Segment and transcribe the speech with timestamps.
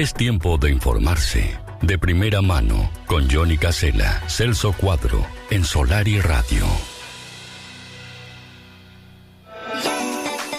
[0.00, 1.58] Es tiempo de informarse.
[1.82, 6.64] De primera mano, con Johnny Casella, Celso Cuadro, en Solar y Radio.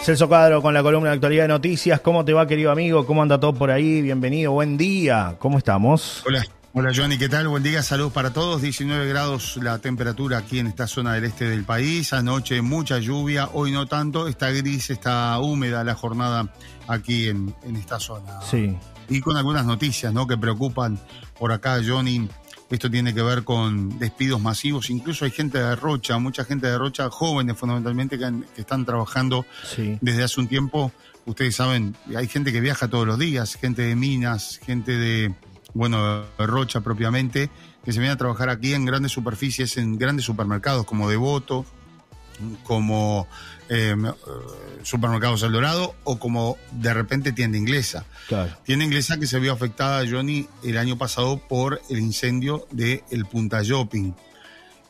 [0.04, 2.02] Celso Cuadro con la columna de actualidad de noticias.
[2.02, 3.08] ¿Cómo te va, querido amigo?
[3.08, 4.04] ¿Cómo anda todo por ahí?
[4.04, 5.38] Bienvenido, buen día.
[5.40, 6.22] ¿Cómo estamos?
[6.28, 7.48] Hola, hola Johnny, ¿qué tal?
[7.48, 8.62] Buen día, saludos para todos.
[8.62, 12.14] 19 grados la temperatura aquí en esta zona del este del país.
[12.14, 14.28] Anoche mucha lluvia, hoy no tanto.
[14.28, 16.54] Está gris, está húmeda la jornada
[16.88, 18.40] aquí en, en esta zona.
[18.44, 18.78] Sí.
[19.10, 20.28] Y con algunas noticias ¿no?
[20.28, 21.00] que preocupan
[21.38, 22.28] por acá, Johnny.
[22.70, 24.90] Esto tiene que ver con despidos masivos.
[24.90, 28.86] Incluso hay gente de Rocha, mucha gente de Rocha, jóvenes fundamentalmente, que, han- que están
[28.86, 29.98] trabajando Sí.
[30.00, 30.94] desde hace un tiempo.
[31.26, 35.34] Ustedes saben, hay gente que viaja todos los días, gente de Minas, gente de,
[35.74, 37.50] bueno, de Rocha propiamente,
[37.84, 41.66] que se viene a trabajar aquí en grandes superficies, en grandes supermercados como Devoto,
[42.64, 43.28] como
[43.70, 43.96] eh,
[44.84, 48.06] Supermercados El Dorado o como de repente tienda inglesa.
[48.28, 48.52] Claro.
[48.64, 53.26] Tienda inglesa que se vio afectada, Johnny, el año pasado por el incendio de El
[53.26, 54.14] Punta Shopping.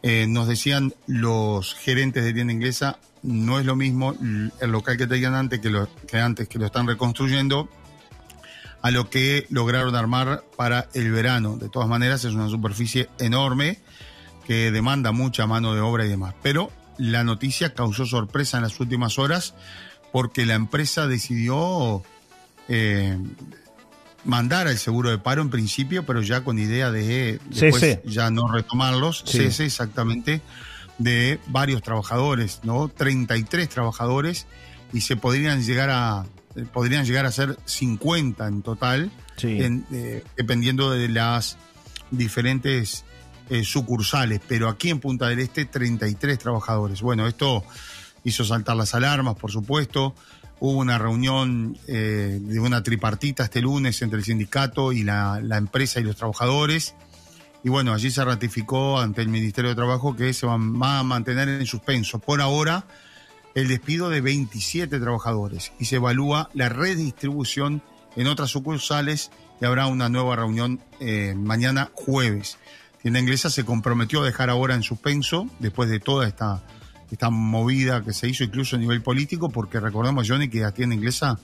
[0.03, 4.15] Eh, nos decían los gerentes de tienda inglesa, no es lo mismo
[4.59, 7.69] el local que tenían antes que, lo, que antes que lo están reconstruyendo
[8.81, 11.57] a lo que lograron armar para el verano.
[11.57, 13.79] De todas maneras, es una superficie enorme
[14.45, 16.33] que demanda mucha mano de obra y demás.
[16.41, 19.53] Pero la noticia causó sorpresa en las últimas horas
[20.11, 22.03] porque la empresa decidió
[22.67, 23.17] eh,
[24.23, 28.51] mandar al seguro de paro en principio, pero ya con idea de después ya no
[28.51, 29.37] retomarlos, Sí.
[29.39, 30.41] cese exactamente
[30.97, 32.87] de varios trabajadores, ¿no?
[32.89, 34.45] 33 trabajadores
[34.93, 39.09] y se podrían llegar a eh, podrían llegar a ser 50 en total,
[39.41, 41.57] en, eh, dependiendo de las
[42.11, 43.05] diferentes
[43.63, 47.01] sucursales, pero aquí en Punta del Este 33 trabajadores.
[47.01, 47.63] Bueno, esto
[48.23, 50.15] hizo saltar las alarmas, por supuesto.
[50.59, 55.99] Hubo una reunión eh, de una tripartita este lunes entre el sindicato y la, empresa
[55.99, 56.95] y los trabajadores.
[57.63, 61.49] Y bueno, allí se ratificó ante el Ministerio de Trabajo que se va a mantener
[61.49, 62.85] en suspenso por ahora
[63.53, 67.83] el despido de 27 trabajadores y se evalúa la redistribución
[68.15, 72.57] en otras sucursales y habrá una nueva reunión eh, mañana jueves.
[73.01, 76.61] Tienda Inglesa se comprometió a dejar ahora en suspenso después de toda esta,
[77.11, 80.95] esta movida que se hizo incluso a nivel político, porque recordemos, Johnny, que a Tienda
[80.95, 81.39] Inglesa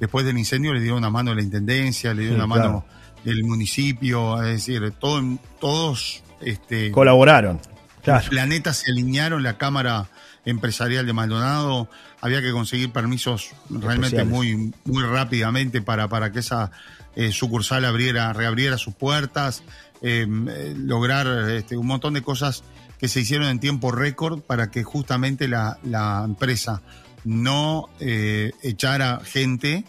[0.00, 2.70] después del incendio le dio una mano la Intendencia, le dio Sí, una claro.
[2.70, 2.84] mano
[3.24, 5.22] el municipio, es decir, todo,
[5.60, 7.60] todos este, Colaboraron.
[8.02, 8.28] Claro.
[8.28, 10.08] planetas se alinearon, la Cámara
[10.44, 11.88] Empresarial de Maldonado,
[12.20, 14.32] había que conseguir permisos realmente Especiales.
[14.32, 16.72] muy, muy rápidamente para, para que esa
[17.14, 19.62] eh, sucursal abriera, reabriera sus puertas,
[20.02, 22.64] eh, eh, lograr este, un montón de cosas
[22.98, 26.82] que se hicieron en tiempo récord para que justamente la, la empresa
[27.24, 29.84] no eh, echara gente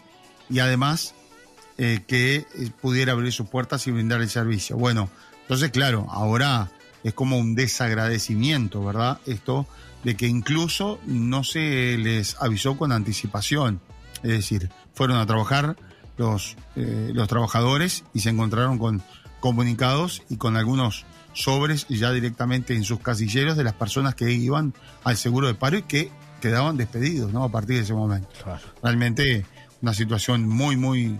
[0.49, 1.15] y además
[1.77, 2.45] eh, que
[2.81, 4.77] pudiera abrir sus puertas y brindar el servicio.
[4.77, 5.09] Bueno,
[5.41, 6.71] entonces claro, ahora
[7.03, 9.19] es como un desagradecimiento, ¿verdad?
[9.25, 9.67] Esto
[10.03, 13.81] de que incluso no se les avisó con anticipación.
[14.17, 15.75] Es decir, fueron a trabajar
[16.17, 19.01] los, los trabajadores y se encontraron con
[19.43, 24.73] comunicados y con algunos sobres ya directamente en sus casilleros de las personas que iban
[25.03, 26.09] al seguro de paro y que
[26.39, 27.43] quedaban despedidos, ¿no?
[27.43, 28.61] A partir de ese momento Claro.
[28.81, 29.45] realmente
[29.81, 31.19] una situación muy, muy,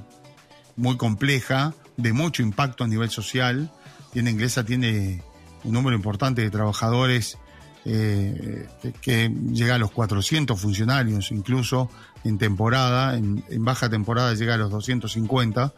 [0.78, 3.70] muy compleja, de mucho impacto a nivel social.
[4.14, 5.22] Tienda Inglesa tiene
[5.66, 7.38] un número importante de trabajadores
[7.86, 8.68] eh,
[9.02, 11.90] que, llega a los 400 funcionarios, incluso
[12.24, 15.74] en temporada, en, en baja temporada llega a los 250,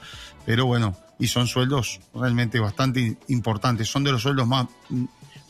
[0.45, 4.67] pero bueno, y son sueldos realmente bastante importantes, son de los sueldos más,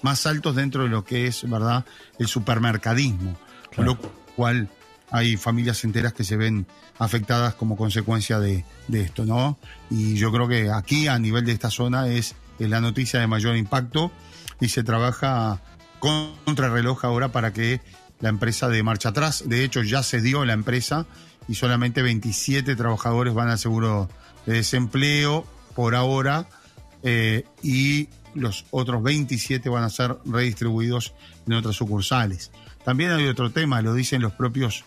[0.02, 1.86] más altos dentro de lo que es, ¿verdad?,
[2.20, 3.38] el supermercadismo,
[3.76, 3.98] con lo
[4.36, 4.70] cual
[5.12, 6.66] hay familias enteras que se ven
[7.00, 9.58] afectadas como consecuencia de, de esto, ¿no?
[9.90, 13.28] Y yo creo que aquí, a nivel de esta zona, es, es la noticia de
[13.28, 14.12] mayor impacto
[14.60, 15.62] y se trabaja
[16.06, 17.82] contra reloj ahora para que
[18.20, 21.08] la empresa de marcha atrás, de hecho ya se dio la empresa
[21.48, 24.08] y solamente 27 trabajadores van al seguro
[24.46, 26.47] de desempleo por ahora
[27.02, 31.16] eh, y los otros 27 van a ser redistribuidos
[31.47, 32.52] en otras sucursales.
[32.84, 34.85] También hay otro tema, lo dicen los propios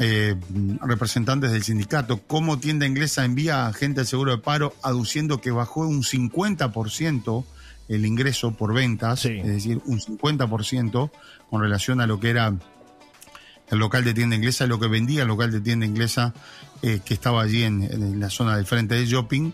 [0.00, 0.34] eh,
[0.80, 5.50] representantes del sindicato, cómo tienda inglesa envía a gente al seguro de paro aduciendo que
[5.50, 7.44] bajó un 50%
[7.88, 9.38] el ingreso por ventas, Sí.
[9.38, 11.10] es decir, un 50%
[11.50, 12.54] con relación a lo que era
[13.70, 16.34] el local de tienda inglesa, lo que vendía el local de tienda inglesa
[16.82, 19.52] eh, que estaba allí en, en la zona del frente de shopping.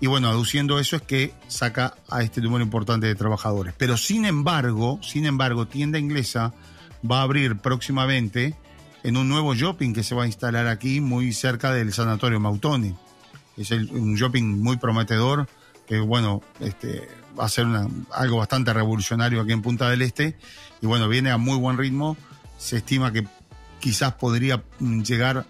[0.00, 3.72] Y bueno, aduciendo eso es que saca a este número importante de trabajadores.
[3.78, 6.52] Pero sin embargo, sin embargo, tienda inglesa
[7.08, 8.54] va a abrir próximamente
[9.04, 12.94] en un nuevo shopping que se va a instalar aquí muy cerca del Sanatorio Mautoni.
[13.56, 15.48] es un shopping muy prometedor,
[15.86, 17.08] que bueno, este,
[17.38, 17.66] va a ser
[18.12, 20.36] algo bastante revolucionario aquí en Punta del Este,
[20.80, 22.16] y bueno, viene a muy buen ritmo,
[22.58, 23.26] se estima que
[23.80, 25.46] quizás podría mm, llegar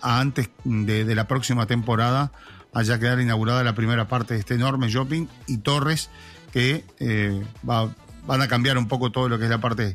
[0.00, 2.32] a antes de, la próxima temporada,
[2.74, 6.10] haya quedar inaugurada la primera parte de este enorme shopping y torres
[6.52, 9.94] que eh, van a cambiar un poco todo lo que es la parte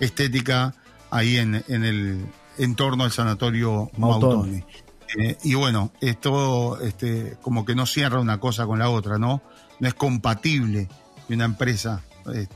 [0.00, 0.74] estética
[1.10, 2.24] ahí en, el
[2.58, 4.64] entorno del sanatorio Mautoni.
[5.16, 9.42] Eh, y bueno, esto este, como que no cierra una cosa con la otra, ¿no?
[9.80, 10.88] No es compatible
[11.26, 12.46] que una empresa eh,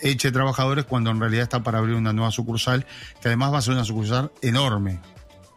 [0.00, 2.86] eche trabajadores cuando en realidad está para abrir una nueva sucursal,
[3.20, 4.98] que además va a ser una sucursal enorme.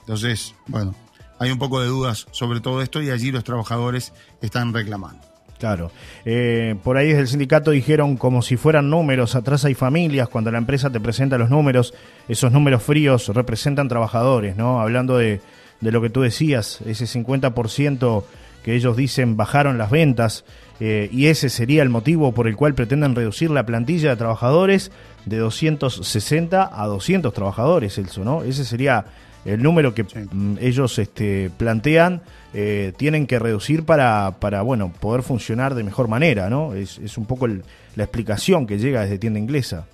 [0.02, 0.96] Entonces, bueno,
[1.40, 5.22] hay un poco de dudas sobre todo esto y allí los trabajadores están reclamando.
[5.60, 5.92] Claro.
[6.26, 10.52] Eh, por ahí desde el sindicato dijeron como si fueran números, atrás hay familias, cuando
[10.52, 11.94] la empresa te presenta los números,
[12.28, 14.82] esos números fríos representan trabajadores, ¿no?
[14.82, 15.40] Hablando de,
[15.80, 18.26] de lo que tú decías, ese 50%
[18.64, 20.44] que ellos dicen bajaron las ventas
[20.86, 24.92] eh, y ese sería el motivo por el cual pretenden reducir la plantilla de trabajadores
[25.26, 28.44] de 260 a 200 trabajadores, Elso, ¿no?
[28.44, 29.06] Ese sería
[29.46, 32.22] el número que mm, ellos este, plantean,
[32.54, 36.74] eh, tienen que reducir para, para, bueno, poder funcionar de mejor manera, ¿no?
[36.74, 39.86] Es, es un poco la explicación que llega desde tienda inglesa.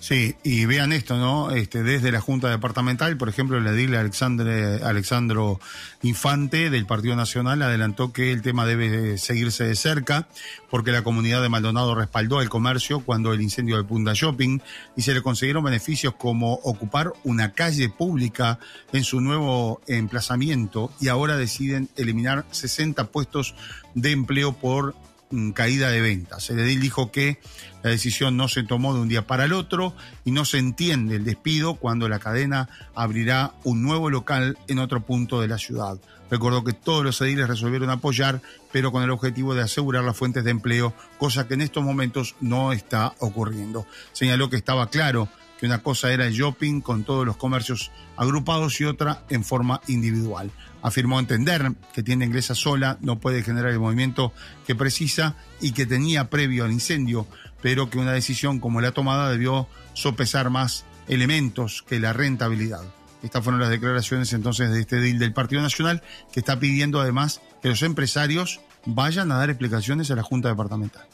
[0.00, 1.50] Sí, y vean esto, ¿no?
[1.50, 5.60] Este, desde la Junta Departamental, por ejemplo, el edil Alexandre, Alexandro
[6.00, 10.26] Infante del Partido Nacional adelantó que el tema debe seguirse de cerca
[10.70, 14.60] porque la comunidad de Maldonado respaldó el comercio cuando el incendio de Punta Shopping
[14.96, 18.58] y se le consiguieron beneficios como ocupar una calle pública
[18.94, 23.54] en su nuevo emplazamiento y ahora deciden eliminar 60 puestos
[23.94, 24.94] de empleo por
[25.54, 26.50] caída de ventas.
[26.50, 27.38] El edil dijo que
[27.82, 29.94] la decisión no se tomó de un día para el otro
[30.24, 35.00] y no se entiende el despido cuando la cadena abrirá un nuevo local en otro
[35.00, 35.98] punto de la ciudad.
[36.30, 38.40] Recordó que todos los ediles resolvieron apoyar,
[38.70, 42.36] pero con el objetivo de asegurar las fuentes de empleo, cosa que en estos momentos
[42.40, 43.86] no está ocurriendo.
[44.12, 45.28] Señaló que estaba claro
[45.60, 49.82] que una cosa era el shopping con todos los comercios agrupados y otra en forma
[49.88, 50.50] individual.
[50.80, 54.32] Afirmó entender que tienda inglesa sola no puede generar el movimiento
[54.66, 57.26] que precisa y que tenía previo al incendio,
[57.60, 62.82] pero que una decisión como la tomada debió sopesar más elementos que la rentabilidad.
[63.22, 66.02] Estas fueron las declaraciones entonces de este deal del Partido Nacional,
[66.32, 71.06] que está pidiendo además que los empresarios vayan a dar explicaciones a la Junta Departamental.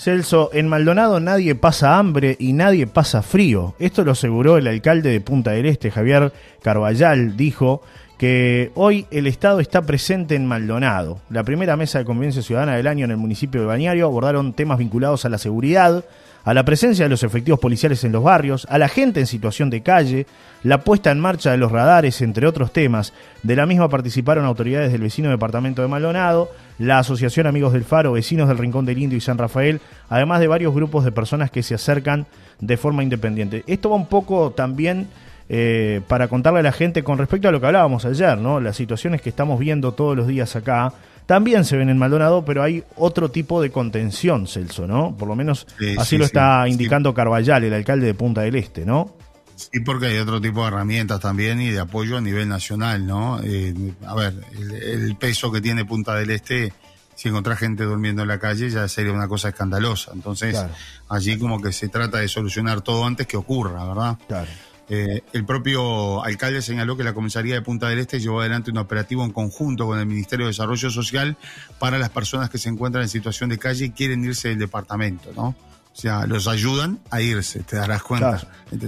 [0.00, 3.74] Celso, en Maldonado nadie pasa hambre y nadie pasa frío.
[3.78, 6.32] Esto lo aseguró el alcalde de Punta del Este, Javier
[6.62, 7.82] Carballal, dijo
[8.16, 11.20] que hoy el Estado está presente en Maldonado.
[11.28, 14.78] La primera mesa de convivencia ciudadana del año en el municipio de Bañario abordaron temas
[14.78, 16.02] vinculados a la seguridad,
[16.44, 19.70] a la presencia de los efectivos policiales en los barrios, a la gente en situación
[19.70, 20.26] de calle,
[20.62, 23.12] la puesta en marcha de los radares, entre otros temas.
[23.42, 28.12] De la misma participaron autoridades del vecino departamento de Maldonado, la Asociación Amigos del Faro,
[28.12, 31.62] vecinos del Rincón del Indio y San Rafael, además de varios grupos de personas que
[31.62, 32.26] se acercan
[32.60, 33.64] de forma independiente.
[33.66, 35.08] Esto va un poco también
[35.48, 38.60] eh, para contarle a la gente con respecto a lo que hablábamos ayer, ¿no?
[38.60, 40.92] Las situaciones que estamos viendo todos los días acá
[41.30, 45.16] también se ven en Maldonado, pero hay otro tipo de contención, Celso, ¿no?
[45.16, 45.64] Por lo menos
[45.96, 49.14] así lo está indicando Carballal, el alcalde de Punta del Este, ¿no?
[49.54, 53.40] Sí, porque hay otro tipo de herramientas también y de apoyo a nivel nacional, ¿no?
[53.44, 53.72] Eh,
[54.04, 54.34] a ver,
[54.82, 56.72] el, peso que tiene Punta del Este,
[57.14, 60.10] si encontrás gente durmiendo en la calle, ya sería una cosa escandalosa.
[60.12, 60.60] Entonces,
[61.08, 64.18] allí como que se trata de solucionar todo antes que ocurra, ¿verdad?
[64.26, 64.50] Claro.
[64.92, 68.78] Eh, el propio alcalde señaló que la comisaría de Punta del Este llevó adelante un
[68.78, 71.36] operativo en conjunto con el Ministerio de Desarrollo Social
[71.78, 75.30] para las personas que se encuentran en situación de calle y quieren irse del departamento,
[75.36, 75.54] ¿no?
[75.92, 78.40] O sea, los ayudan a irse, te darás cuenta.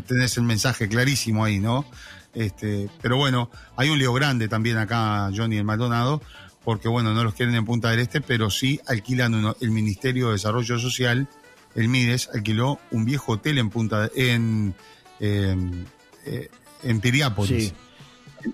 [0.06, 1.85] Tenés el mensaje clarísimo ahí, ¿no?
[2.35, 6.21] Este, pero bueno, hay un lío grande también acá, Johnny, el Maldonado,
[6.64, 10.32] porque bueno, no los quieren en Punta del Este, pero sí alquilan el Ministerio de
[10.32, 11.28] Desarrollo Social,
[11.76, 14.75] el MIDES, alquiló un viejo hotel en Punta en
[15.23, 15.57] eh,
[16.83, 17.73] en Piriápolis,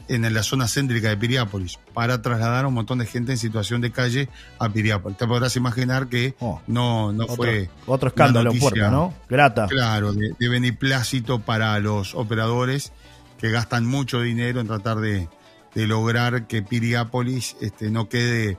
[0.08, 3.80] en la zona céntrica de Piriápolis, para trasladar a un montón de gente en situación
[3.80, 5.16] de calle a Piriápolis.
[5.18, 7.70] Te podrás imaginar que oh, no, no fue.
[7.86, 8.52] Otro escándalo
[8.90, 9.14] ¿no?
[9.28, 9.66] Grata.
[9.66, 12.92] Claro, de, de beneplácito para los operadores
[13.38, 15.28] que gastan mucho dinero en tratar de,
[15.74, 18.58] lograr que Piriápolis este, no quede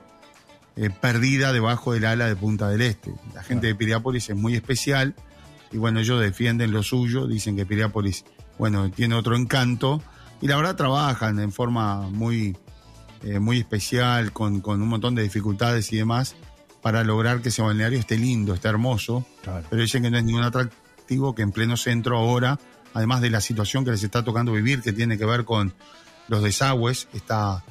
[0.76, 3.12] eh, perdida debajo del ala de Punta del Este.
[3.34, 5.14] La gente de Piriápolis es muy especial
[5.72, 8.24] y bueno, ellos defienden lo suyo, dicen que Piriápolis,
[8.58, 10.02] bueno, tiene otro encanto.
[10.40, 12.56] Y la verdad trabajan en forma muy,
[13.22, 16.34] eh, muy especial, con, un montón de dificultades y demás,
[16.82, 19.26] para lograr que ese balneario esté lindo, esté hermoso,
[19.68, 22.58] pero dicen que no es ningún atractivo, que en pleno centro ahora,
[22.94, 25.74] además de la situación que les está tocando vivir, que tiene que ver con
[26.28, 27.64] los desagües, está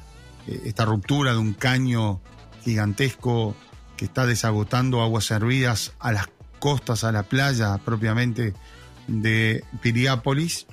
[0.46, 2.20] eh, esta ruptura de un caño
[2.62, 3.56] gigantesco
[3.96, 6.28] que está desagotando aguas servidas a las
[6.60, 8.54] costas, a la playa propiamente
[9.08, 10.66] de Piriápolis,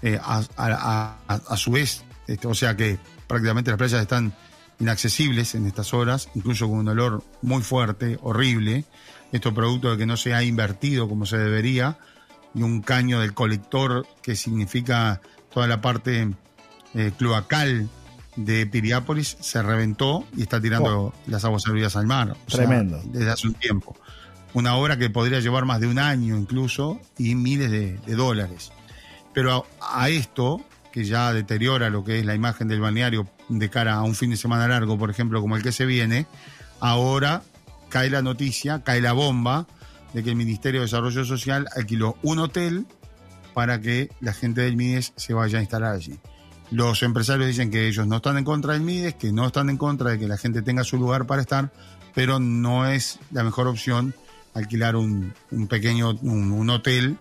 [0.00, 4.32] eh, a, su vez, este, o sea que prácticamente las playas están
[4.80, 8.84] inaccesibles en estas horas, incluso con un olor muy fuerte, horrible.
[9.32, 11.98] Esto producto de que no se ha invertido como se debería,
[12.54, 15.20] y un caño del colector que significa
[15.52, 16.28] toda la parte
[16.94, 17.88] eh, cloacal
[18.36, 21.14] de Piriápolis se reventó y está tirando oh.
[21.26, 22.36] las aguas servidas al mar.
[22.46, 23.00] Tremendo.
[23.04, 23.96] desde hace un tiempo.
[24.54, 28.72] Una obra que podría llevar más de un año incluso y miles de, dólares.
[29.32, 33.94] Pero a, esto, que ya deteriora lo que es la imagen del balneario de cara
[33.94, 36.26] a un fin de semana largo, por ejemplo, como el que se viene,
[36.78, 37.42] ahora
[37.88, 39.66] cae la noticia, cae la bomba
[40.12, 42.86] de que el Ministerio de Desarrollo Social alquiló un hotel
[43.54, 46.18] para que la gente del MIDES se vaya a instalar allí.
[46.70, 49.76] Los empresarios dicen que ellos no están en contra del MIDES, que no están en
[49.76, 51.72] contra de que la gente tenga su lugar para estar,
[52.14, 54.14] pero no es la mejor opción
[54.54, 55.34] alquilar un,
[55.68, 57.18] pequeño un, hotel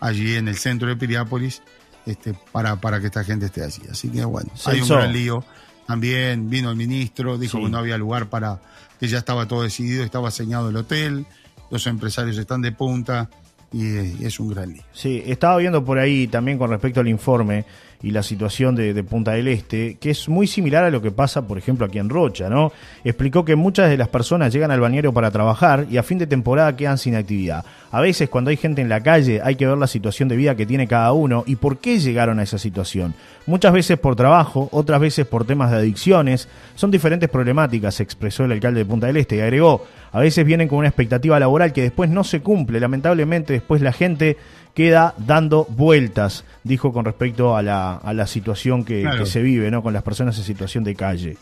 [0.00, 1.62] allí en el centro de Piriápolis
[2.06, 3.82] este, para, para que esta gente esté allí.
[3.90, 5.44] Así que bueno, hay un gran lío.
[5.86, 8.60] También vino el ministro, dijo que no había lugar para,
[9.00, 11.26] que ya estaba todo decidido, estaba señado el hotel,
[11.70, 13.28] los empresarios están de punta
[13.72, 14.84] y, es un gran lío.
[14.92, 17.64] Sí, estaba viendo por ahí también con respecto al informe
[18.02, 21.46] y la situación de, Punta del Este, que es muy similar a lo que pasa,
[21.46, 22.72] por ejemplo, aquí en Rocha, ¿no?
[23.04, 26.26] Explicó que muchas de las personas llegan al bañero para trabajar y a fin de
[26.26, 27.64] temporada quedan sin actividad.
[27.92, 30.54] A veces cuando hay gente en la calle hay que ver la situación de vida
[30.54, 33.14] que tiene cada uno y por qué llegaron a esa situación.
[33.46, 36.48] Muchas veces por trabajo, otras veces por temas de adicciones.
[36.76, 40.68] Son diferentes problemáticas, expresó el alcalde de Punta del Este y agregó, a veces vienen
[40.68, 42.78] con una expectativa laboral que después no se cumple.
[42.78, 44.36] Lamentablemente después la gente
[44.74, 49.82] queda dando vueltas, dijo con respecto a la, a la situación que, se vive, ¿no?
[49.82, 51.36] Con las personas en situación de calle.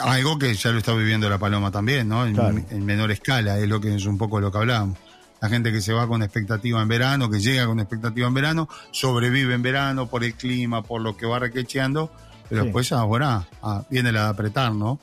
[0.00, 2.26] Algo que ya lo está viviendo la Paloma también, ¿no?
[2.26, 4.98] En, menor escala, es lo que es un poco lo que hablamos.
[5.40, 8.68] La gente que se va con expectativa en verano, que llega con expectativa en verano,
[8.92, 12.10] sobrevive en verano por el clima, por lo que va requecheando,
[12.48, 14.98] pero después ahora ah, viene la de apretar, ¿no?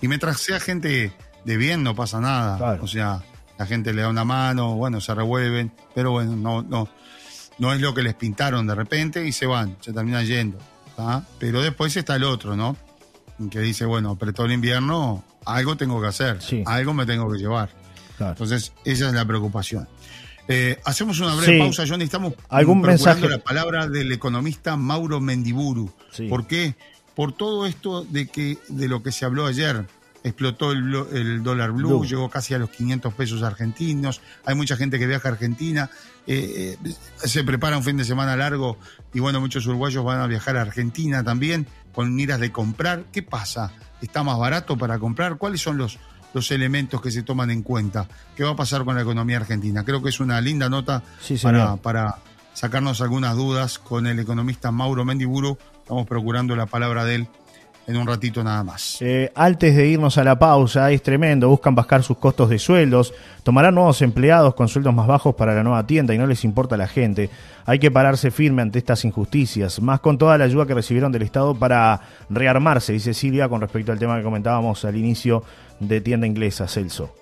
[0.00, 1.12] Y mientras sea gente
[1.44, 2.78] de bien, no pasa nada.
[2.82, 3.22] O sea,
[3.58, 6.88] la gente le da una mano, bueno, se revuelven, pero bueno, no, no,
[7.58, 10.58] no es lo que les pintaron de repente y se van, se terminan yendo.
[11.38, 12.76] Pero después está el otro, ¿no?
[13.50, 17.70] Que dice, bueno, apretó el invierno, algo tengo que hacer, algo me tengo que llevar.
[18.28, 19.88] Entonces, esa es la preocupación.
[20.48, 22.04] Eh, hacemos una breve pausa, Johnny.
[22.04, 23.28] Estamos ¿Algún mensaje?
[23.28, 25.92] la palabra del economista Mauro Mendiburu.
[26.28, 26.74] ¿Por qué?
[27.14, 29.86] Por todo esto de que de lo que se habló ayer
[30.22, 35.06] explotó el, dólar blue, llegó casi a los 500 pesos argentinos, hay mucha gente que
[35.06, 35.90] viaja a Argentina,
[36.26, 38.76] eh, eh, se prepara un fin de semana largo
[39.14, 43.04] y bueno, muchos uruguayos van a viajar a Argentina también con miras de comprar.
[43.12, 43.72] ¿Qué pasa?
[44.02, 45.36] ¿Está más barato para comprar?
[45.36, 45.98] ¿Cuáles son los,
[46.32, 48.08] los elementos que se toman en cuenta?
[48.36, 49.84] ¿Qué va a pasar con la economía argentina?
[49.84, 51.02] Creo que es una linda nota
[51.42, 52.16] para, para
[52.54, 55.58] sacarnos algunas dudas con el economista Mauro Mendiburu.
[55.80, 57.28] Estamos procurando la palabra de él
[57.86, 58.98] en un ratito nada más.
[59.00, 63.12] Eh, antes de irnos a la pausa, es tremendo, buscan bajar sus costos de sueldos,
[63.42, 66.76] tomarán nuevos empleados con sueldos más bajos para la nueva tienda y no les importa
[66.76, 67.30] a la gente.
[67.66, 71.22] Hay que pararse firme ante estas injusticias, más con toda la ayuda que recibieron del
[71.22, 75.42] Estado para rearmarse, dice Silvia, con respecto al tema que comentábamos al inicio
[75.80, 77.14] de tienda inglesa, Celso.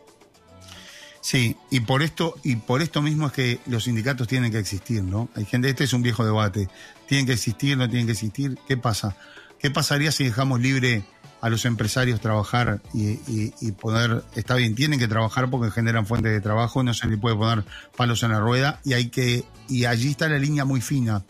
[1.21, 5.03] Sí, y por esto, y por esto mismo es que los sindicatos tienen que existir,
[5.03, 5.29] ¿no?
[5.35, 6.69] Hay gente, este es un viejo debate.
[7.07, 8.57] Tienen que existir, no tienen que existir.
[8.67, 9.17] ¿Qué pasa?
[9.59, 11.05] ¿Qué pasaría si dejamos libre
[11.41, 16.41] a los empresarios trabajar y, poder, está bien, tienen que trabajar porque generan fuentes de
[16.41, 17.65] trabajo, no se le puede poner
[17.97, 21.25] palos en la rueda y hay que, y allí está la línea muy fina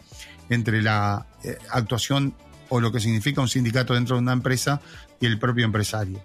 [0.49, 2.35] entre la eh, actuación
[2.71, 4.81] o lo que significa un sindicato dentro de una empresa
[5.21, 6.23] y el propio empresario.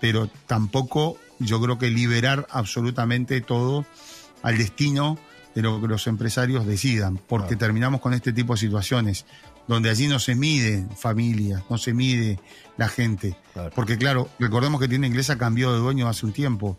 [0.00, 3.84] Pero tampoco yo creo que liberar absolutamente todo
[4.42, 5.18] al destino
[5.54, 9.24] de lo que los empresarios decidan, porque terminamos con este tipo de situaciones
[9.66, 12.38] donde allí no se mide familia, no se mide
[12.76, 13.36] la gente.
[13.74, 16.76] Porque claro, recordemos que Tienda Inglesa cambió de dueño hace un tiempo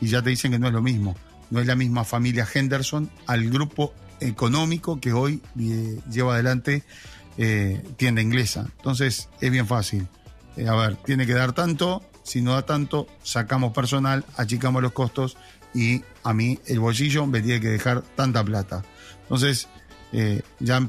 [0.00, 1.16] y ya te dicen que no es lo mismo.
[1.50, 6.82] No es la misma familia Henderson al grupo económico que hoy eh, lleva adelante
[7.38, 8.66] eh, tienda inglesa.
[8.76, 10.08] Entonces es bien fácil.
[10.56, 14.92] Eh, a ver, tiene que dar tanto, si no da tanto, sacamos personal, achicamos los
[14.92, 15.36] costos
[15.74, 18.82] y a mí el bolsillo me tiene que dejar tanta plata.
[19.22, 19.68] Entonces,
[20.60, 20.88] ya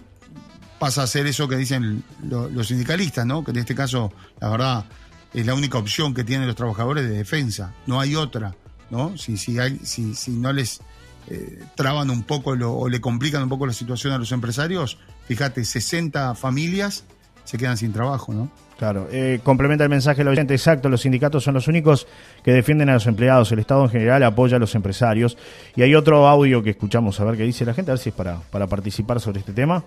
[0.79, 3.43] pasa a ser eso que dicen los sindicalistas, ¿no?
[3.43, 4.85] Que en este caso, la verdad,
[5.33, 7.73] es la única opción que tienen los trabajadores de defensa.
[7.85, 8.55] No hay otra,
[8.89, 9.17] ¿no?
[9.17, 10.81] Si, si, hay, si, si no les
[11.29, 15.65] eh, traban un poco o le complican un poco la situación a los empresarios, fíjate,
[15.65, 17.03] 60 familias
[17.43, 18.51] se quedan sin trabajo, ¿no?
[18.77, 22.07] Claro, eh, complementa el mensaje del oyente, exacto, los sindicatos son los únicos
[22.43, 25.37] que defienden a los empleados, el Estado en general apoya a los empresarios.
[25.75, 28.09] Y hay otro audio que escuchamos, a ver qué dice la gente, a ver si
[28.09, 29.83] es para, para participar sobre este tema.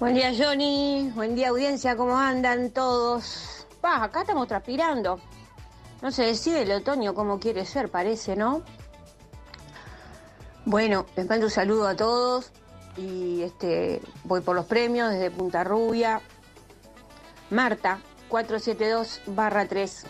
[0.00, 3.66] Buen día Johnny, buen día audiencia, ¿cómo andan todos?
[3.80, 5.20] Pa, acá estamos transpirando.
[6.02, 8.62] No se decide el otoño como quiere ser, parece, ¿no?
[10.64, 12.50] Bueno, les mando un saludo a todos
[12.96, 16.20] y este voy por los premios desde Punta Rubia.
[17.50, 20.06] Marta, 472-3.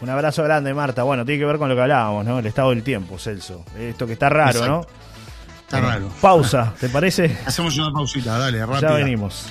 [0.00, 1.02] Un abrazo grande, Marta.
[1.02, 2.38] Bueno, tiene que ver con lo que hablábamos, ¿no?
[2.38, 3.62] El estado del tiempo, Celso.
[3.78, 4.86] Esto que está raro, ¿no?
[5.68, 6.08] Está raro.
[6.22, 7.36] Pausa, ¿te parece?
[7.44, 8.80] Hacemos una pausita, dale, rápido.
[8.80, 9.44] Ya venimos.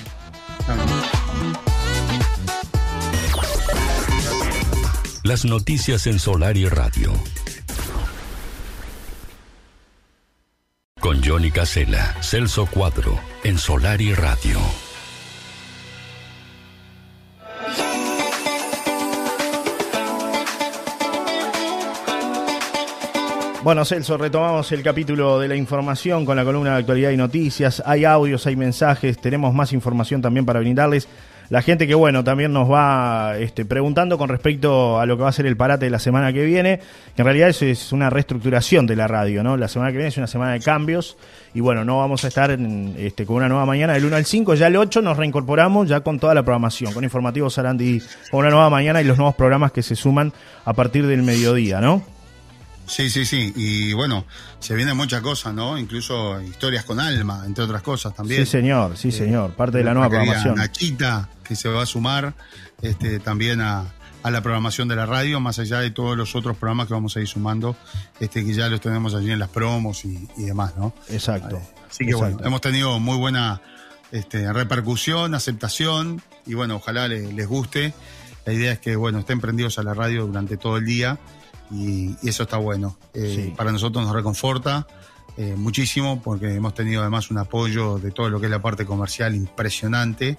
[5.22, 7.12] Las noticias en Solar y Radio.
[10.98, 14.58] Con Johnny Casella, Celso Cuadro, en Solar y Radio.
[23.68, 27.82] Bueno, Celso, retomamos el capítulo de la información con la columna de actualidad y noticias.
[27.84, 31.06] Hay audios, hay mensajes, tenemos más información también para brindarles.
[31.50, 35.28] La gente que, bueno, también nos va este, preguntando con respecto a lo que va
[35.28, 36.80] a ser el parate de la semana que viene.
[37.14, 39.58] En realidad eso es una reestructuración de la radio, ¿no?
[39.58, 41.18] La semana que viene es una semana de cambios
[41.52, 42.50] y, bueno, no vamos a estar
[42.96, 44.54] este, con una nueva mañana del 1 al 5.
[44.54, 48.48] Ya el 8 nos reincorporamos ya con toda la programación, con informativos Sarandi con una
[48.48, 50.32] nueva mañana y los nuevos programas que se suman
[50.64, 52.16] a partir del mediodía, ¿no?
[52.88, 53.52] Sí, sí, sí.
[53.54, 54.24] Y bueno,
[54.60, 55.78] se vienen muchas cosas, ¿no?
[55.78, 58.44] Incluso historias con alma, entre otras cosas también.
[58.44, 59.52] Sí, señor, sí, señor.
[59.52, 60.54] Parte de la nueva programación.
[60.54, 62.34] Nachita, que se va a sumar
[62.82, 63.84] este, también a,
[64.24, 67.20] la programación de la radio, más allá de todos los otros programas que vamos a
[67.20, 67.76] ir sumando,
[68.20, 70.92] este, que ya los tenemos allí en las promos y, demás, ¿no?
[71.08, 71.60] Exacto.
[71.88, 73.62] Así que bueno, hemos tenido muy buena
[74.12, 77.94] este, repercusión, aceptación, y bueno, ojalá les, les guste.
[78.44, 81.18] La idea es que, bueno, estén prendidos a la radio durante todo el día
[81.70, 82.96] y, eso está bueno.
[83.14, 84.86] Eh, para nosotros nos reconforta
[85.36, 88.84] eh, muchísimo porque hemos tenido además un apoyo de todo lo que es la parte
[88.84, 90.36] comercial impresionante.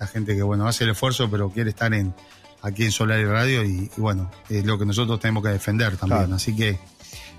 [0.00, 2.14] La gente que bueno hace el esfuerzo pero quiere estar en
[2.62, 6.32] aquí en Solar y Radio y, bueno, es lo que nosotros tenemos que defender también.
[6.32, 6.78] Así que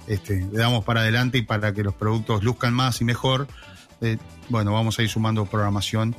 [0.08, 3.48] este, le damos para adelante y para que los productos luzcan más y mejor,
[4.02, 4.18] eh,
[4.50, 6.16] bueno, vamos a ir sumando programación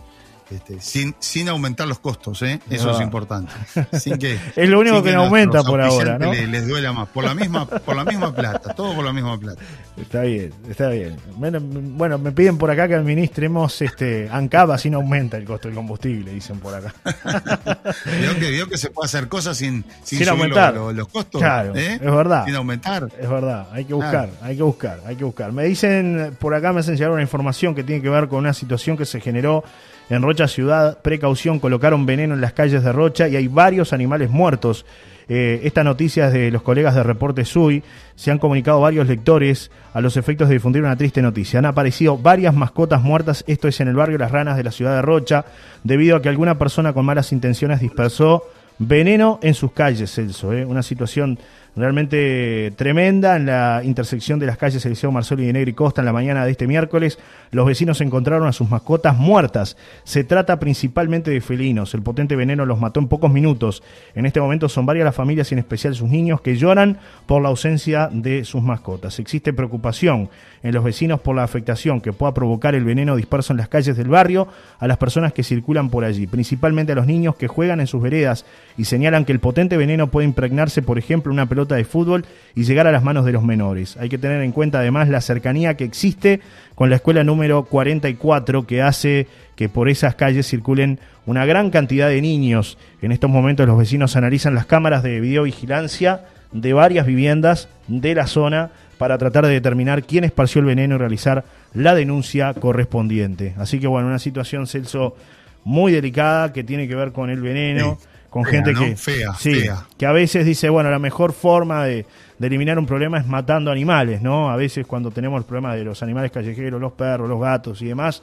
[0.50, 2.60] este, sin, sin aumentar los costos, ¿eh?
[2.68, 3.52] eso es importante.
[3.92, 6.18] es lo único que, no aumenta por ahora.
[6.18, 6.32] ¿no?
[6.32, 9.60] Les, duela más, por la, misma, por la misma plata, todo por la misma plata.
[9.96, 11.16] Está bien, está bien.
[11.36, 15.76] Bueno, me piden por acá que administremos este, ANCAP, así no aumenta el costo del
[15.76, 16.94] combustible, dicen por acá.
[18.20, 21.40] vio, que, vio que se puede hacer cosas sin, sin, aumentar los, costos.
[21.40, 21.94] Claro, ¿eh?
[21.94, 22.44] es verdad.
[22.44, 23.08] Sin aumentar.
[23.20, 25.52] Es verdad, hay que buscar, hay que buscar, hay que buscar.
[25.52, 28.52] Me dicen, por acá me hacen llegar una información que tiene que ver con una
[28.52, 29.62] situación que se generó
[30.10, 34.30] en Rocha Ciudad, precaución, colocaron veneno en las calles de Rocha y hay varios animales
[34.30, 34.84] muertos.
[35.28, 37.84] Eh, esta noticia es de los colegas de Reporte SUI.
[38.16, 41.60] Se han comunicado varios lectores a los efectos de difundir una triste noticia.
[41.60, 44.96] Han aparecido varias mascotas muertas, esto es en el barrio Las Ranas de la ciudad
[44.96, 45.44] de Rocha,
[45.84, 48.42] debido a que alguna persona con malas intenciones dispersó
[48.80, 50.52] veneno en sus calles, Celso.
[50.52, 50.64] ¿eh?
[50.64, 51.38] Una situación
[51.76, 56.12] realmente tremenda en la intersección de las calles Eliseo Marzoli de Negri Costa en la
[56.12, 57.18] mañana de este miércoles.
[57.50, 59.76] Los vecinos encontraron a sus mascotas muertas.
[60.04, 61.94] Se trata principalmente de felinos.
[61.94, 63.82] El potente veneno los mató en pocos minutos.
[64.14, 67.42] En este momento son varias las familias y en especial sus niños que lloran por
[67.42, 69.18] la ausencia de sus mascotas.
[69.18, 70.28] Existe preocupación
[70.62, 73.96] en los vecinos por la afectación que pueda provocar el veneno disperso en las calles
[73.96, 77.80] del barrio a las personas que circulan por allí, principalmente a los niños que juegan
[77.80, 78.44] en sus veredas
[78.76, 82.64] y señalan que el potente veneno puede impregnarse, por ejemplo, una pelota de fútbol y
[82.64, 83.96] llegar a las manos de los menores.
[83.98, 86.40] Hay que tener en cuenta además la cercanía que existe
[86.74, 92.08] con la escuela número 44 que hace que por esas calles circulen una gran cantidad
[92.08, 92.78] de niños.
[93.02, 98.26] En estos momentos los vecinos analizan las cámaras de videovigilancia de varias viviendas de la
[98.26, 101.44] zona para tratar de determinar quién esparció el veneno y realizar
[101.74, 103.54] la denuncia correspondiente.
[103.56, 105.16] Así que bueno, una situación, Celso,
[105.64, 107.98] muy delicada que tiene que ver con el veneno
[108.30, 109.64] con gente que fea, sí,
[109.98, 112.06] que a veces dice, bueno, la mejor forma de,
[112.40, 114.50] eliminar un problema es matando animales, ¿no?
[114.50, 117.86] A veces cuando tenemos el problema de los animales callejeros, los perros, los gatos y
[117.86, 118.22] demás,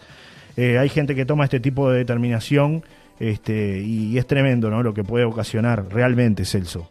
[0.56, 2.84] eh, hay gente que toma este tipo de determinación
[3.20, 4.82] este, y, es tremendo, ¿no?
[4.82, 6.90] Lo que puede ocasionar realmente, Celso.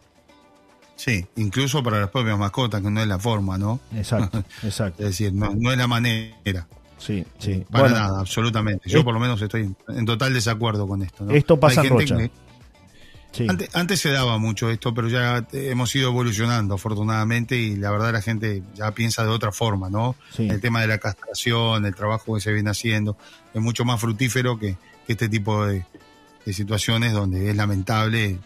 [0.95, 3.79] Sí, incluso para las propias mascotas, que no es la forma, ¿no?
[3.95, 5.03] Exacto, exacto.
[5.03, 6.67] es decir, no, no es la manera.
[6.97, 7.63] Sí, sí.
[7.69, 8.89] Para nada, absolutamente.
[8.89, 11.25] Yo por lo menos estoy en total desacuerdo con esto.
[11.25, 11.31] ¿no?
[11.31, 12.17] Esto pasa en Rocha.
[13.73, 18.21] Antes, se daba mucho esto, pero ya hemos ido evolucionando afortunadamente y la verdad la
[18.21, 20.15] gente ya piensa de otra forma, ¿no?
[20.37, 23.17] El tema de la castración, el trabajo que se viene haciendo,
[23.53, 25.85] es mucho más fructífero que, este tipo de,
[26.45, 28.39] de situaciones donde es lamentable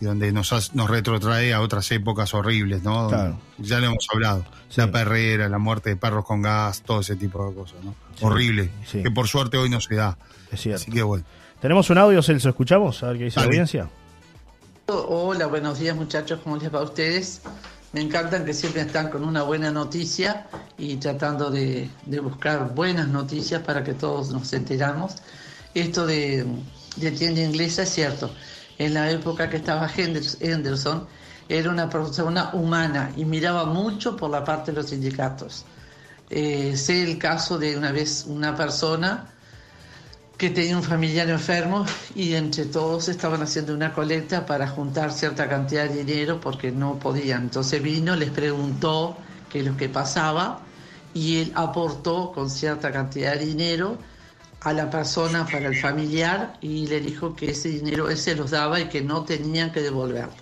[0.00, 3.10] y donde nos, nos retrotrae a otras épocas horribles, ¿no?
[3.58, 4.44] Ya lo hemos hablado.
[4.76, 7.94] La perrera, la muerte de perros con gas, todo ese tipo de cosas, ¿no?
[8.20, 8.70] Horrible.
[8.90, 10.18] Que por suerte hoy no se da.
[10.50, 10.82] Es cierto.
[10.82, 11.24] Así que bueno.
[11.64, 13.02] Tenemos un audio, Celso, ¿escuchamos?
[13.02, 13.88] A ver qué dice la audiencia.
[14.86, 17.40] Hola, buenos días muchachos, ¿cómo les va a ustedes?
[17.94, 20.46] Me encantan que siempre están con una buena noticia
[20.76, 21.88] y tratando de,
[22.22, 25.14] buscar buenas noticias para que todos nos enteramos.
[25.72, 26.44] Esto de,
[26.96, 28.30] de tienda inglesa es cierto.
[28.76, 31.06] En la época que estaba Henderson,
[31.48, 35.64] era una persona humana y miraba mucho por la parte de los sindicatos.
[36.28, 39.33] Eh, sé el caso de una vez una persona
[40.36, 45.48] que tenía un familiar enfermo y entre todos estaban haciendo una colecta para juntar cierta
[45.48, 47.42] cantidad de dinero porque no podían.
[47.42, 49.16] Entonces vino, les preguntó
[49.50, 50.60] qué es lo que pasaba
[51.14, 53.96] y él aportó con cierta cantidad de dinero
[54.62, 58.50] a la persona para el familiar y le dijo que ese dinero él se los
[58.50, 60.32] daba y que no tenían que devolverlo.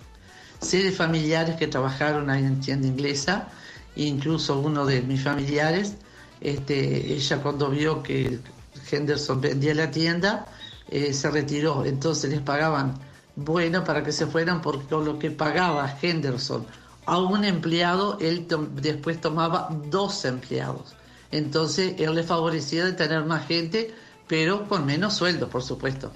[0.59, 3.49] Sé de familiares que trabajaron ahí en tienda inglesa,
[3.95, 5.97] incluso uno de mis familiares,
[6.41, 8.39] este, ella cuando vio que
[8.89, 10.45] Henderson vendía la tienda,
[10.89, 11.85] eh, se retiró.
[11.85, 12.99] Entonces les pagaban
[13.35, 16.65] bueno para que se fueran porque con lo que pagaba Henderson
[17.05, 20.95] a un empleado, él después tomaba dos empleados.
[21.31, 23.93] Entonces él le favorecía de tener más gente,
[24.27, 26.11] pero con menos sueldo, por supuesto.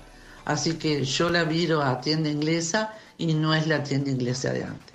[0.46, 4.64] Así que yo la miro a tienda inglesa y no es la tienda inglesa de
[4.64, 4.94] antes.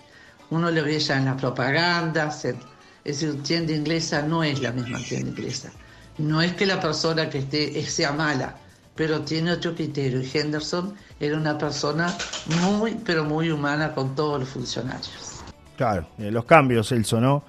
[0.50, 2.56] Uno lo ve ya en las propagandas, es
[3.04, 5.70] decir, tienda inglesa no es la misma tienda inglesa.
[6.18, 8.56] No es que la persona que esté sea mala,
[8.94, 10.20] pero tiene otro criterio.
[10.20, 12.14] Y Henderson era una persona
[12.62, 15.40] muy, pero muy humana con todos los funcionarios.
[15.76, 17.44] Claro, eh, los cambios, Celso, ¿no?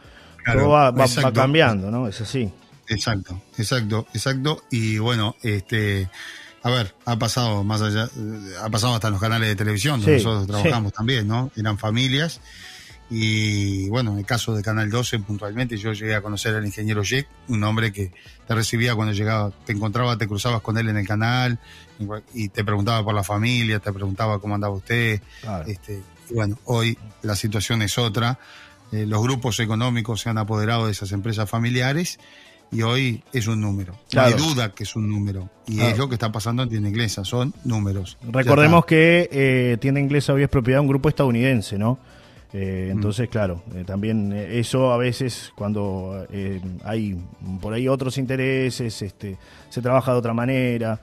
[0.46, 0.94] Todo va,
[1.34, 2.08] cambiando, ¿no?
[2.08, 2.52] Es así.
[2.88, 4.64] Exacto, exacto, exacto.
[4.72, 6.10] Y bueno, este,
[6.64, 8.10] a ver, ha pasado más allá,
[8.62, 11.52] ha pasado hasta en los canales de televisión donde nosotros trabajamos también, ¿no?
[11.56, 12.42] Eran familias
[13.10, 17.04] y bueno, en el caso de Canal 12, puntualmente, yo llegué a conocer al ingeniero
[17.04, 18.12] Jack, un hombre que
[18.48, 21.60] te recibía cuando llegaba, te encontraba, te cruzabas con él en el canal
[22.34, 25.22] y te preguntaba por la familia, te preguntaba cómo andaba usted.
[25.68, 28.40] Este, y bueno, hoy la situación es otra.
[28.92, 32.20] Eh, los grupos económicos se han apoderado de esas empresas familiares
[32.72, 33.98] y hoy es un número.
[34.14, 35.50] No hay duda que es un número.
[35.68, 38.18] Y es lo que está pasando en Tienda Inglesa, son números.
[38.24, 42.00] Recordemos que eh, Tienda Inglesa hoy es propiedad de un grupo estadounidense, ¿no?
[42.54, 46.28] Eh, entonces, claro, eh, también eh, eso a veces cuando
[46.84, 47.18] hay
[47.60, 49.38] por ahí otros intereses, este,
[49.70, 51.00] se trabaja de otra manera.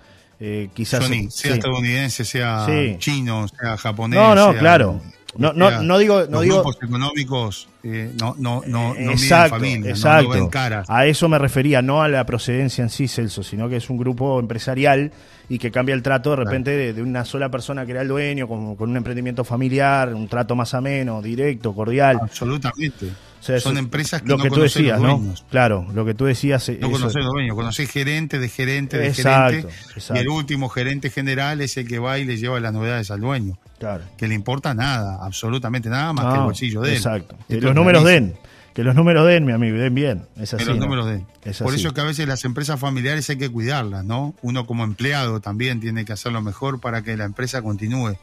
[0.73, 2.67] quizás sea estadounidense, sea
[2.99, 4.19] chino, sea japonés.
[4.19, 5.01] No, no, claro.
[5.37, 6.63] No, no, no digo, no los digo.
[6.63, 10.51] grupos económicos no, no, no, exacto, familia, exacto.
[10.89, 13.97] A eso me refería, no a la procedencia en sí, Celso, sino que es un
[13.97, 15.13] grupo empresarial
[15.49, 18.47] y que cambia el trato de repente de, una sola persona que era el dueño,
[18.47, 22.19] con, con un emprendimiento familiar, un trato más ameno, directo, cordial.
[22.21, 23.11] Absolutamente.
[23.41, 25.35] Son empresas que lo no que tú decías, ¿no?
[25.51, 26.71] Claro, lo que tú decías.
[26.81, 29.69] No conoces los dueños, conoces gerente de gerente de gerente.
[30.15, 33.21] Y el último gerente general es el que va y le lleva las novedades al
[33.21, 33.59] dueño.
[33.79, 34.05] Claro.
[34.19, 36.97] Que le importa nada, absolutamente nada más que el bolsillo de él.
[36.97, 37.37] Exacto.
[37.49, 38.37] Que los números den.
[38.75, 40.27] Que los números den, mi amigo, den bien.
[40.37, 40.65] Es así.
[40.65, 41.27] Que los números den.
[41.59, 44.35] Por eso que a veces las empresas familiares hay que cuidarlas, ¿no?
[44.43, 48.17] Uno como empleado también tiene que hacer lo mejor para que la empresa continúe.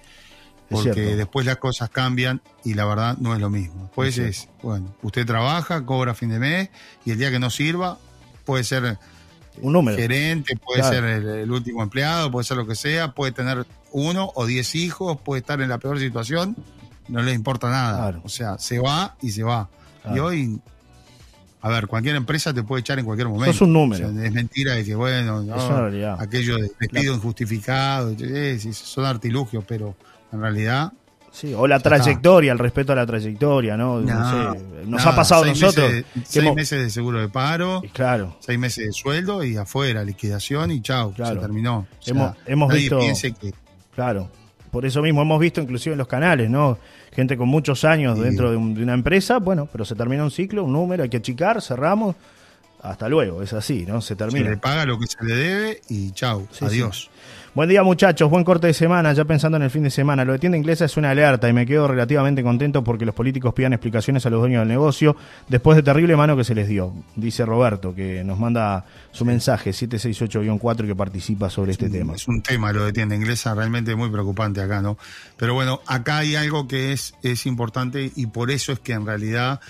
[0.69, 3.89] Porque después las cosas cambian y la verdad no es lo mismo.
[3.95, 6.69] Pues es, bueno, usted trabaja, cobra fin de mes
[7.05, 7.97] y el día que no sirva
[8.45, 8.97] puede ser
[9.61, 9.97] un número.
[9.97, 14.45] gerente, puede ser el, último empleado, puede ser lo que sea, puede tener uno o
[14.45, 16.55] diez hijos, puede estar en la peor situación,
[17.07, 18.19] no le importa nada.
[18.23, 19.69] O sea, se va y se va.
[20.13, 20.59] Y hoy,
[21.61, 23.51] a ver, cualquier empresa te puede echar en cualquier momento.
[23.51, 24.09] es un número.
[24.09, 25.45] es mentira de que, bueno,
[26.19, 28.15] aquello de despido injustificado,
[28.71, 29.95] son artilugios, pero
[30.31, 30.93] en realidad
[31.37, 33.99] Sí, o la trayectoria, el respeto a la trayectoria, ¿no?
[33.99, 35.91] no, sé, nos ha pasado a nosotros.
[36.25, 38.35] seis meses de seguro de paro, claro.
[38.39, 41.85] seis meses de sueldo y afuera, liquidación y chao, se terminó.
[42.07, 42.99] hemos, hemos visto.
[43.93, 44.31] Claro,
[44.71, 46.79] por eso mismo hemos visto inclusive en los canales, ¿no?
[47.13, 50.73] Gente con muchos años dentro de, una empresa, bueno, pero se termina un ciclo, un
[50.73, 52.15] número, hay que achicar, cerramos,
[52.81, 54.01] hasta luego, es así, ¿no?
[54.01, 54.45] Se termina.
[54.45, 57.11] Se le paga lo que se le debe y chau, adiós.
[57.57, 60.23] Buen día muchachos, buen corte de semana, ya pensando en el fin de semana.
[60.23, 63.51] Lo de tienda inglesa es una alerta y me quedo relativamente contento porque los políticos
[63.55, 65.15] pidan explicaciones a los dueños del negocio
[65.47, 66.93] después de terrible mano que se les dio.
[67.15, 72.13] Dice Roberto, que nos manda su mensaje 768-4 que participa sobre este tema.
[72.13, 74.99] Es un tema lo de tienda inglesa realmente muy preocupante acá, ¿no?
[75.35, 79.07] Pero bueno, acá hay algo que es, es importante y por eso es que en
[79.07, 79.61] realidad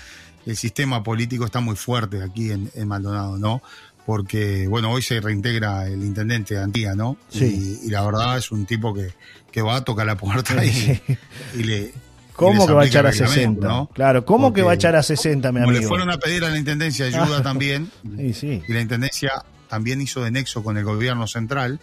[0.46, 3.62] el sistema político está muy fuerte aquí en, en Maldonado, ¿no?
[4.08, 7.18] Porque, bueno, hoy se reintegra el intendente Antía, ¿no?
[7.28, 7.82] Sí.
[7.84, 9.12] Y, la verdad es un tipo que,
[9.52, 11.02] que va, a tocar la puerta y,
[11.56, 11.94] y le...
[12.32, 13.68] ¿Cómo que va a echar a el reglamento, 60?
[13.68, 13.90] ¿no?
[13.94, 15.90] Claro, ¿cómo que va a echar a 60, mi Como le amigo?
[15.90, 18.64] fueron a pedir a la intendencia ayuda también, Sí, sí.
[18.66, 21.82] y la intendencia también hizo de nexo con el gobierno central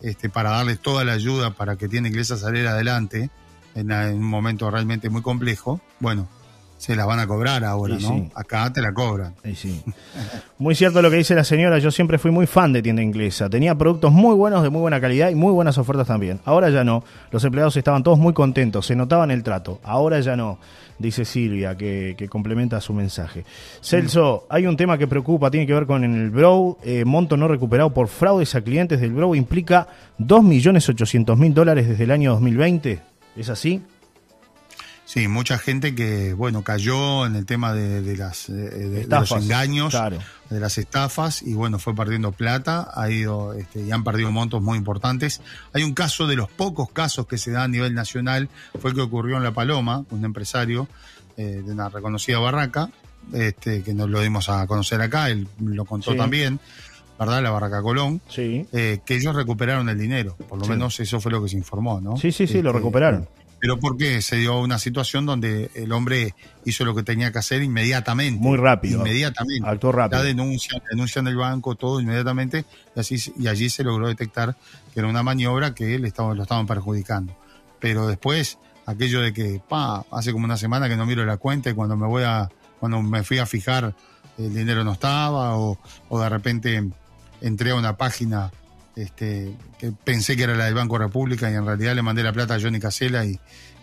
[0.00, 3.28] este, para darles toda la ayuda para que tiene Iglesia salir adelante
[3.74, 5.82] en, en un momento realmente muy complejo.
[5.98, 6.26] Bueno,
[6.80, 8.08] se la van a cobrar ahora, Sí, ¿no?
[8.14, 8.28] sí.
[8.34, 9.34] Acá te la cobran.
[9.44, 9.82] Sí, sí.
[10.58, 13.48] Muy cierto lo que dice la señora, yo siempre fui muy fan de tienda inglesa.
[13.50, 16.40] Tenía productos muy buenos, de muy buena calidad y muy buenas ofertas también.
[16.46, 17.04] Ahora ya no.
[17.30, 19.78] Los empleados estaban todos muy contentos, se notaba en el trato.
[19.84, 20.58] Ahora ya no,
[20.98, 23.44] dice Silvia, que, que complementa su mensaje.
[23.82, 26.76] Celso, hay un tema que preocupa, tiene que ver con el Brow.
[26.82, 29.86] eh, monto no recuperado por fraudes a clientes del Brow implica
[30.18, 33.00] 2.800.000 dólares desde el año 2020.
[33.36, 33.82] ¿Es así?
[35.12, 39.00] Sí, mucha gente que, bueno, cayó en el tema de, de las, eh, de, de
[39.00, 40.18] Estafas, los engaños, claro.
[40.50, 44.62] de las estafas, y bueno, fue perdiendo plata, ha ido, este, y han perdido montos
[44.62, 45.40] muy importantes.
[45.72, 48.48] Hay un caso de los pocos casos que se da a nivel nacional,
[48.80, 50.86] fue el que ocurrió en La Paloma, un empresario
[51.36, 52.88] eh, de una reconocida barraca,
[53.32, 56.18] este, que nos lo dimos a conocer acá, él lo contó Sí.
[56.18, 56.60] también,
[57.18, 57.42] ¿verdad?
[57.42, 58.64] La Barraca Colón, Sí.
[58.72, 60.70] eh, que ellos recuperaron el dinero, por lo Sí.
[60.70, 62.16] menos eso fue lo que se informó, ¿no?
[62.16, 63.28] Sí, sí, sí, lo Este, recuperaron.
[63.60, 67.62] Pero porque se dio una situación donde el hombre hizo lo que tenía que hacer
[67.62, 68.40] inmediatamente.
[68.40, 69.00] Muy rápido.
[69.00, 69.68] Inmediatamente.
[69.68, 70.22] Actuó rápido.
[70.22, 72.64] La denuncia, denuncian del banco, todo inmediatamente,
[72.96, 74.56] y, así, y allí se logró detectar
[74.92, 77.36] que era una maniobra que le estaba, lo estaban perjudicando.
[77.78, 81.68] Pero después, aquello de que, pa, hace como una semana que no miro la cuenta
[81.68, 83.94] y cuando me voy a, cuando me fui a fijar,
[84.38, 86.82] el dinero no estaba, o, o de repente
[87.42, 88.50] entré a una página
[89.02, 92.32] este, que pensé que era la del Banco República y en realidad le mandé la
[92.32, 93.38] plata a Johnny Casella y,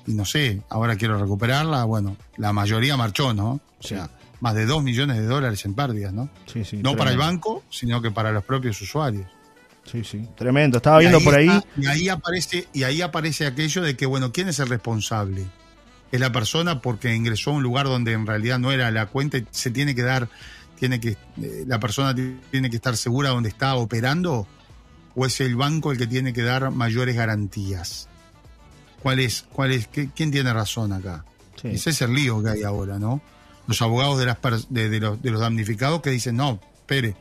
[0.06, 1.84] y no sé, ahora quiero recuperarla.
[1.84, 3.60] Bueno, la mayoría marchó, ¿no?
[3.80, 6.30] O sea, más de 2 millones de dólares en pérdidas, ¿no?
[6.46, 6.78] Sí, sí.
[6.78, 9.26] no para el banco, sino que para los propios usuarios.
[9.92, 10.28] Sí, sí.
[10.36, 10.78] Tremendo.
[10.78, 11.48] Estaba viendo por ahí.
[11.48, 15.46] está- y ahí aparece, y ahí aparece aquello de que, bueno, ¿quién es el responsable?
[16.12, 19.38] Es la persona porque ingresó a un lugar donde en realidad no era la cuenta,
[19.38, 20.28] y se tiene que dar,
[20.78, 24.46] tiene que, eh, la persona ti- tiene que estar segura donde está operando,
[25.18, 28.08] o es el banco el que tiene que dar mayores garantías.
[29.02, 31.26] ¿Cuál es, cuál es, qué- quién tiene razón acá?
[31.62, 31.70] Sí.
[31.70, 33.20] Ese es el lío que hay ahora, ¿no?
[33.68, 34.38] Los abogados de, las
[34.70, 37.16] de, de los, de los damnificados que dicen, no, espere,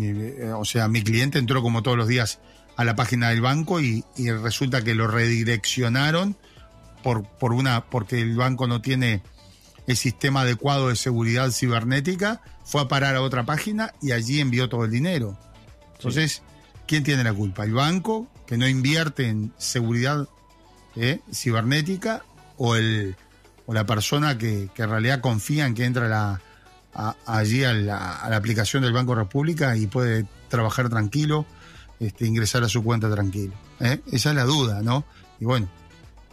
[0.00, 2.40] eh, o sea, mi cliente entró como todos los días
[2.76, 6.36] a la página del banco y, y resulta que lo redireccionaron
[7.02, 9.22] por, por una, porque el banco no tiene
[9.86, 14.68] el sistema adecuado de seguridad cibernética, fue a parar a otra página y allí envió
[14.68, 15.36] todo el dinero.
[15.96, 16.42] Entonces,
[16.86, 17.64] ¿quién tiene la culpa?
[17.64, 20.28] ¿El banco que no invierte en seguridad
[20.96, 22.22] eh, cibernética
[22.56, 23.16] o, el,
[23.66, 26.40] o la persona que, en realidad confía en que entra
[27.26, 31.46] allí a la, a la aplicación del Banco República y puede trabajar tranquilo,
[31.98, 33.54] este, ingresar a su cuenta tranquilo?
[33.80, 34.00] ¿eh?
[34.12, 35.04] Esa es la duda, ¿no?
[35.40, 35.68] Y bueno,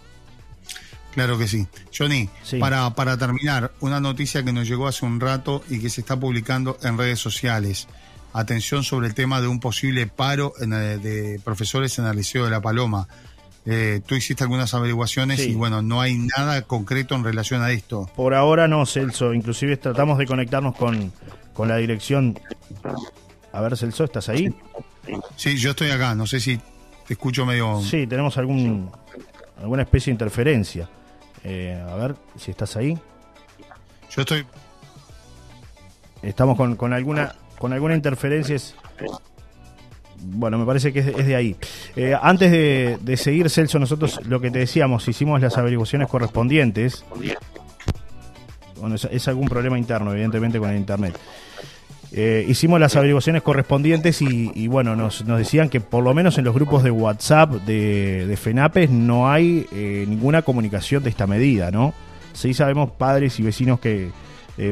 [1.14, 1.68] Claro que sí.
[1.96, 2.58] Johnny, Sí.
[2.58, 6.18] Para, para terminar, una noticia que nos llegó hace un rato y que se está
[6.18, 7.88] publicando en redes sociales.
[8.34, 12.52] Atención sobre el tema de un posible paro en, de profesores en el Liceo de
[12.52, 13.10] La Paloma.
[13.66, 15.52] Eh, tú hiciste algunas averiguaciones Sí.
[15.52, 18.10] y bueno, no hay nada concreto en relación a esto.
[18.16, 19.34] Por ahora no, Celso.
[19.34, 21.12] Inclusive tratamos de conectarnos con,
[21.54, 22.40] con la dirección.
[23.54, 24.54] A ver, Celso, ¿estás ahí?
[25.36, 26.58] Sí, yo estoy acá, no sé si
[27.06, 27.82] te escucho medio...
[27.82, 28.90] Sí, tenemos algún
[29.60, 30.90] alguna especie de interferencia.
[31.44, 32.98] Eh, a ver si estás ahí.
[34.10, 34.46] Yo estoy...
[36.24, 38.56] Estamos con, con alguna con alguna interferencia.
[38.56, 38.76] es-
[40.24, 41.56] Bueno, me parece que es, de ahí.
[41.96, 47.04] Eh, antes de, seguir, Celso, nosotros lo que te decíamos, hicimos las averiguaciones correspondientes.
[49.12, 51.18] Es, algún problema interno, evidentemente, con el Internet.
[52.14, 56.54] Eh, hicimos las averiguaciones correspondientes y, bueno, nos, decían que por lo menos en los
[56.54, 61.94] grupos de WhatsApp de, FENAPES no hay eh, ninguna comunicación de esta medida, ¿no?
[62.34, 64.10] Sí sabemos padres y vecinos que,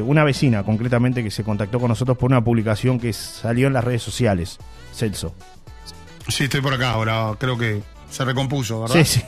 [0.04, 3.82] una vecina concretamente que se contactó con nosotros por una publicación que salió en las
[3.82, 4.58] redes sociales,
[4.94, 5.34] Celso.
[6.28, 8.96] Sí, estoy por acá ahora, creo que se recompuso, ¿verdad?
[8.96, 9.22] Sí, sí.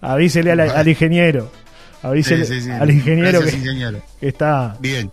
[0.00, 1.50] Avísele al, al ingeniero.
[2.02, 2.70] Avísele Sí, sí, sí.
[2.70, 4.02] al ingeniero Gracias, que, ingeniero.
[4.18, 4.76] que está...
[4.80, 5.10] Bien.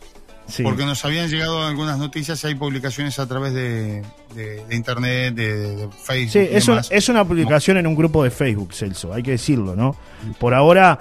[0.48, 0.64] sí.
[0.64, 4.04] Porque nos habían llegado algunas noticias, hay publicaciones a través de,
[4.36, 6.32] de- de internet, de, de Facebook.
[6.32, 6.88] Sí, y es, una, demás.
[6.92, 9.98] es una publicación en un grupo de Facebook, Celso, hay que decirlo, ¿no?
[10.40, 10.98] Por ahora,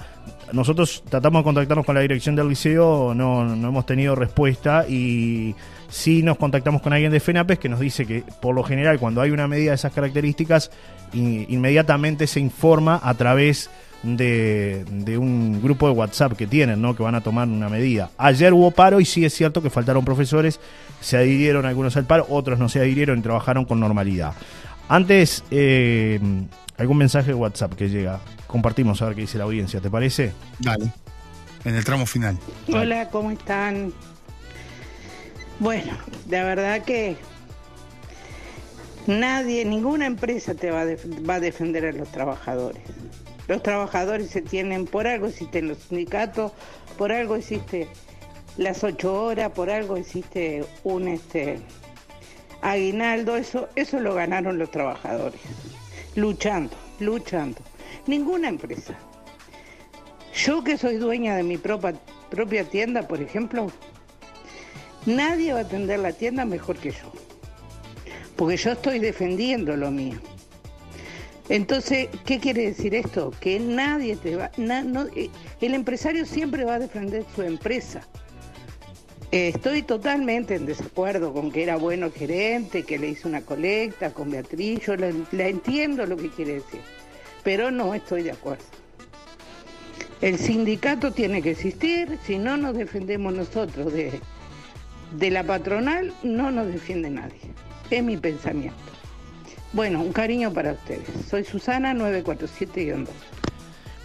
[0.51, 5.55] nosotros tratamos de contactarnos con la dirección del liceo, no, no hemos tenido respuesta y
[5.89, 9.21] sí nos contactamos con alguien de FENAPES que nos dice que, por lo general, cuando
[9.21, 10.71] hay una medida de esas características,
[11.13, 13.69] in- inmediatamente se informa a través
[14.03, 16.95] de, de un grupo de WhatsApp que tienen, ¿no?
[16.95, 18.11] Que van a tomar una medida.
[18.17, 20.59] Ayer hubo paro y sí es cierto que faltaron profesores,
[21.01, 24.33] se adhirieron algunos al paro, otros no se adhirieron y trabajaron con normalidad.
[24.89, 26.19] Antes, eh,
[26.77, 28.19] algún mensaje de WhatsApp que llega.
[28.45, 30.31] Compartimos a ver qué dice la audiencia, ¿te parece?
[30.59, 30.91] Dale.
[31.65, 32.37] En el tramo final.
[32.71, 33.91] Hola, ¿cómo están?
[35.59, 35.97] Bueno,
[36.29, 37.15] la verdad que
[39.07, 40.85] nadie, ninguna empresa te va a,
[41.27, 42.83] va a defender a los trabajadores.
[43.47, 46.51] Los trabajadores se tienen, por algo existen los sindicatos,
[46.95, 47.87] por algo existe
[48.57, 51.59] las ocho horas, por algo existe un este
[52.61, 55.41] aguinaldo, eso, eso lo ganaron los trabajadores,
[56.15, 57.61] luchando, luchando.
[58.05, 58.93] Ninguna empresa.
[60.35, 61.95] Yo que soy dueña de mi propia,
[62.29, 63.71] propia tienda, por ejemplo,
[65.07, 67.11] nadie va a atender la tienda mejor que yo.
[68.35, 70.19] Porque yo estoy defendiendo lo mío.
[71.49, 73.31] Entonces, ¿qué quiere decir esto?
[73.39, 74.51] Que nadie te va...
[75.15, 75.29] eh,
[75.61, 78.01] el empresario siempre va a defender su empresa.
[79.31, 84.31] Estoy totalmente en desacuerdo con que era bueno gerente, que le hizo una colecta con
[84.31, 86.79] Beatriz, yo la, la entiendo lo que quiere decir,
[87.43, 88.63] pero no estoy de acuerdo.
[90.21, 94.19] El sindicato tiene que existir, si no nos defendemos nosotros de,
[95.11, 97.39] de la patronal, no nos defiende nadie.
[97.89, 98.77] Es mi pensamiento.
[99.73, 101.07] Bueno, un cariño para ustedes.
[101.29, 103.07] Soy Susana 947-2.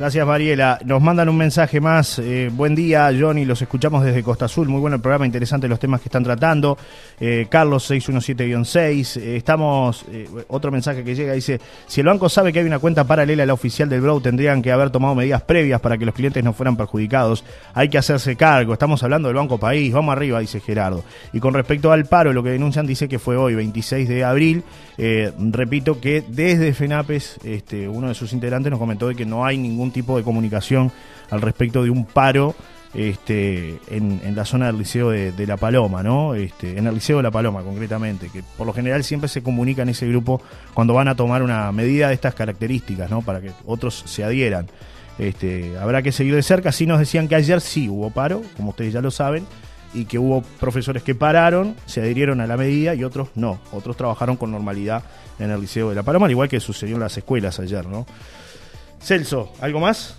[0.02, 0.80] Gracias, Mariela.
[0.84, 2.18] Nos mandan un mensaje más.
[2.18, 3.44] Eh, buen día, Johnny.
[3.44, 4.68] Los escuchamos desde Costa Azul.
[4.68, 6.76] Muy bueno el programa, interesante los temas que están tratando.
[7.20, 9.16] Eh, Carlos 617-6.
[9.18, 10.04] Eh, estamos.
[10.10, 13.44] eh, otro mensaje que llega dice: Si el banco sabe que hay una cuenta paralela
[13.44, 16.42] a la oficial del Bro, tendrían que haber tomado medidas previas para que los clientes
[16.42, 17.44] no fueran perjudicados.
[17.72, 18.72] Hay que hacerse cargo.
[18.72, 19.92] Estamos hablando del Banco País.
[19.92, 21.04] Vamos arriba, dice Gerardo.
[21.32, 24.64] Y con respecto al paro, lo que denuncian dice que fue hoy, 26 de abril.
[24.98, 29.44] Eh, repito que desde FENAPES, este, uno de sus integrantes nos comentó de que no
[29.44, 30.90] hay ningún tipo de comunicación
[31.30, 32.54] al respecto de un paro
[32.94, 36.34] este, en, la zona del Liceo de, La Paloma, ¿no?
[36.34, 39.82] Este, en el Liceo de La Paloma, concretamente, que por lo general siempre se comunica
[39.82, 40.42] en ese grupo
[40.74, 43.22] cuando van a tomar una medida de estas características, ¿no?
[43.22, 44.66] Para que otros se adhieran.
[45.18, 46.72] Este, habrá que seguir de cerca.
[46.72, 49.46] Sí nos decían que ayer sí hubo paro, como ustedes ya lo saben,
[49.94, 53.58] y que hubo profesores que pararon, se adhirieron a la medida y otros no.
[53.72, 55.02] Otros trabajaron con normalidad
[55.38, 58.06] en el Liceo de La Paloma, al igual que sucedió en las escuelas ayer, ¿no?
[59.02, 60.16] Celso, ¿algo más?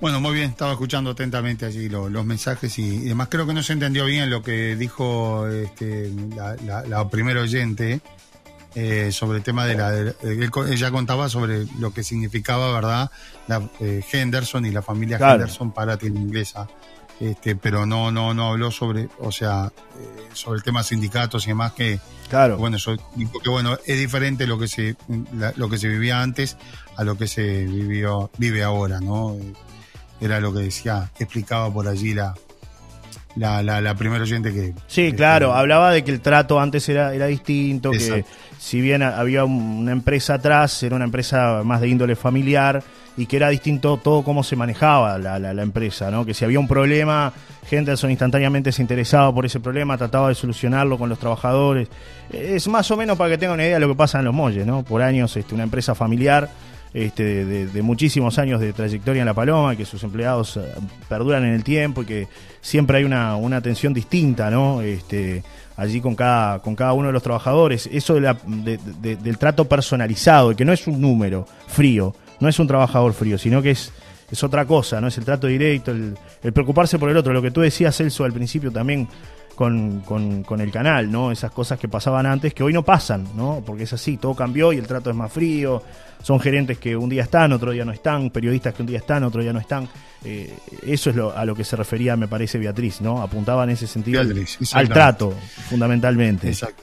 [0.00, 3.28] Bueno, muy bien, estaba escuchando atentamente allí lo- los mensajes y, y demás.
[3.30, 8.00] Creo que no se entendió bien lo que dijo este, la, la- la primera oyente
[8.74, 9.90] eh, sobre el tema de la...
[9.92, 13.10] de- él ella contaba sobre lo que significaba, ¿verdad?
[13.46, 15.34] La, eh, Henderson y la familia Claro.
[15.34, 16.66] Henderson para la inglesa.
[17.20, 21.48] Este, pero no, no, no habló sobre, o sea, eh, sobre el tema sindicatos y
[21.50, 22.56] demás que, Claro.
[22.56, 24.96] bueno, eso, dijo que bueno, es diferente lo que se,
[25.34, 26.56] la- lo que se vivía antes
[26.96, 29.34] a lo que se vivió, vive ahora, ¿no?
[29.34, 29.52] Eh,
[30.20, 32.34] Era lo que decía, explicaba por allí la,
[33.36, 34.74] la, la, la primera oyente que...
[34.86, 38.24] Sí, que- claro, hablaba de que el trato antes era, era distinto, que
[38.58, 42.82] si bien había una empresa atrás, era una empresa más de índole familiar
[43.16, 46.24] y que era distinto todo cómo se manejaba la, la- la empresa, ¿no?
[46.24, 47.32] Que si había un problema,
[47.70, 51.88] Henderson instantáneamente se interesaba por ese problema, trataba de solucionarlo con los trabajadores.
[52.32, 54.34] Es más o menos para que tengan una idea de lo que pasa en los
[54.34, 54.82] molles, ¿no?
[54.82, 56.48] Por años, este, una empresa familiar
[56.94, 60.62] este, de, muchísimos años de trayectoria en La Paloma, que sus empleados eh,
[61.08, 62.28] perduran en el tiempo y que
[62.60, 64.80] siempre hay una, una atención distinta, ¿no?
[64.82, 65.42] Este,
[65.76, 67.88] allí con cada, con cada uno de los trabajadores.
[67.92, 72.48] Eso de la- de- de- del trato personalizado, que no es un número frío, no
[72.48, 73.90] es un trabajador frío, sino que es,
[74.30, 75.06] es otra cosa, ¿no?
[75.08, 77.32] Es el trato directo, el, el preocuparse por el otro.
[77.32, 79.08] Lo que tú decías, Celso, al principio también
[79.54, 81.30] con, con- con el canal, ¿no?
[81.30, 83.62] Esas cosas que pasaban antes, que hoy no pasan, ¿no?
[83.64, 85.82] Porque es así, todo cambió y el trato es más frío.
[86.22, 89.24] Son gerentes que un día están, otro día no están, periodistas que un día están,
[89.24, 89.88] otro día no están.
[90.24, 90.54] Eh,
[90.86, 93.20] eso es lo, a lo que se refería, me parece, Beatriz, ¿no?
[93.20, 95.34] Apuntaba en ese sentido al- Beatriz, al trato,
[95.68, 96.48] fundamentalmente.
[96.48, 96.82] Exacto.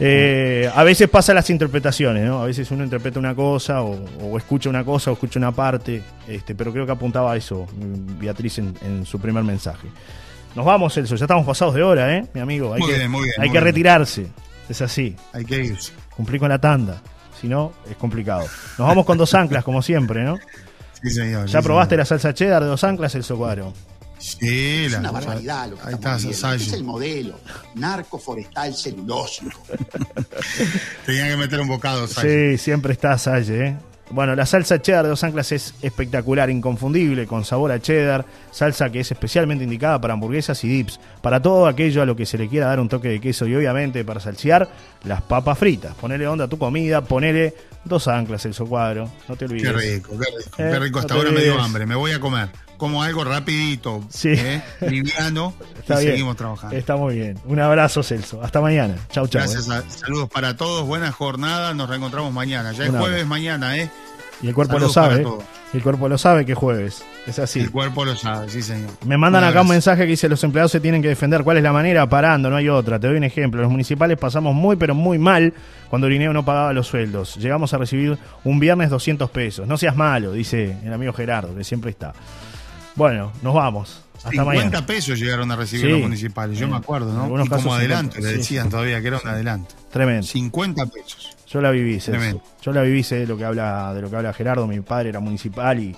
[0.00, 2.40] Eh, a veces pasa las interpretaciones, ¿no?
[2.40, 6.02] A veces uno interpreta una cosa o, o escucha una cosa o escucha una parte,
[6.28, 7.66] este, pero creo que apuntaba a eso
[8.20, 9.88] Beatriz en, en su primer mensaje.
[10.54, 12.24] Nos vamos, Celso, ya estamos pasados de hora, ¿eh?
[12.32, 14.26] Mi amigo, hay Muy que, bien, muy bien, hay que retirarse,
[14.68, 15.92] es así, Hay que irse.
[16.16, 17.02] cumplir con la tanda,
[17.40, 18.42] si no, es complicado.
[18.78, 20.36] Nos vamos con dos anclas, como siempre, ¿no?
[21.02, 21.46] Sí, señor.
[21.46, 21.98] ¿Ya sí, probaste señor.
[22.00, 23.72] la salsa cheddar de dos anclas, Celso Cuadro?
[24.18, 26.36] Sí, Es la una barbaridad lo que Ahí estamos está.
[26.36, 26.64] Sasayo.
[26.64, 27.40] Es el modelo
[27.74, 29.60] narco forestal celulósico.
[31.06, 32.28] Tenía que meter un bocado, Sayo.
[32.28, 33.76] Sí, siempre está Salle, ¿eh?
[34.10, 38.90] Bueno, la salsa cheddar de Dos Anclas es espectacular, inconfundible, con sabor a cheddar, salsa
[38.90, 42.38] que es especialmente indicada para hamburguesas y dips, para todo aquello a lo que se
[42.38, 44.66] le quiera dar un toque de queso y obviamente para salsear
[45.04, 45.94] las papas fritas.
[45.94, 47.54] Ponele onda a tu comida, ponele
[47.84, 49.70] Dos Anclas, el cuadro, no te olvides.
[49.70, 50.50] Qué rico, qué rico.
[50.56, 50.98] Eh, qué rico.
[51.00, 51.84] Hasta no ahora me dio hambre.
[51.84, 52.48] Me voy a comer.
[52.78, 54.30] Como algo rapidito, Sí.
[54.30, 54.62] ¿eh?
[54.80, 56.12] liviano, Está y bien.
[56.12, 56.74] seguimos trabajando.
[56.76, 57.38] Está muy bien.
[57.44, 58.42] Un abrazo, Celso.
[58.42, 58.94] Hasta mañana.
[59.10, 59.42] Chau, chau.
[59.42, 59.72] Gracias, ¿eh?
[59.74, 62.72] a- saludos para todos, buena jornada, nos reencontramos mañana.
[62.72, 63.90] Ya es jueves mañana, ¿eh?
[64.40, 65.26] Y el cuerpo Saludos lo sabe.
[65.74, 67.02] El cuerpo lo sabe que es jueves.
[67.26, 67.58] Es así.
[67.58, 68.88] El cuerpo lo sabe, sí señor.
[69.04, 71.42] Me mandan acá un mensaje que dice los empleados se tienen que defender.
[71.42, 72.08] ¿Cuál es la manera?
[72.08, 73.00] Parando, no hay otra.
[73.00, 73.60] Te doy un ejemplo.
[73.60, 75.52] Los municipales pasamos muy pero muy mal
[75.90, 77.34] cuando el INEO no pagaba los sueldos.
[77.34, 79.66] Llegamos a recibir un viernes 200 pesos.
[79.66, 82.12] No seas malo, dice el amigo Gerardo, que siempre está.
[82.98, 84.04] Bueno, nos vamos.
[84.16, 84.84] Hasta 50 mañana.
[84.86, 85.92] pesos llegaron a recibir Sí.
[85.92, 87.44] los municipales, yo me acuerdo, ¿no?
[87.44, 88.70] Y como adelanto, 50, le decían sí.
[88.72, 89.74] todavía que era un adelanto.
[89.92, 90.26] Tremendo.
[90.26, 91.36] 50 pesos.
[91.46, 91.98] Yo la viví.
[91.98, 92.42] Tremendo.
[92.60, 95.10] Yo la viví, sé de lo que habla, de lo que habla Gerardo, mi padre
[95.10, 95.94] era municipal y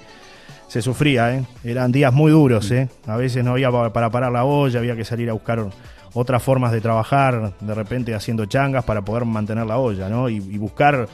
[0.69, 1.45] se sufría, ¿eh?
[1.65, 2.91] Eran días muy duros, ¿eh?
[3.07, 5.67] A veces no había pa- para parar la olla, había que salir a buscar
[6.13, 10.29] otras formas de trabajar, de repente haciendo changas para poder mantener la olla, ¿no?
[10.29, 11.09] Y, y buscar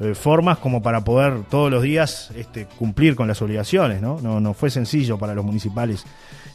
[0.00, 4.18] eh, formas como para poder todos los días este, cumplir con las obligaciones, ¿no?
[4.22, 4.40] ¿no?
[4.40, 6.04] No fue sencillo para los municipales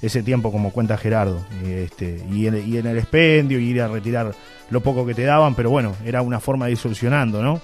[0.02, 3.82] ese tiempo, como cuenta Gerardo, y, este, y, en, y en el expendio, y ir
[3.82, 4.34] a retirar
[4.70, 7.62] lo poco que te daban, pero bueno, era una forma de ir solucionando, ¿no?